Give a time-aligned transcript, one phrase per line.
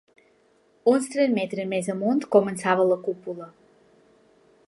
[0.91, 3.51] Uns tres metres més amunt començava la cúpula.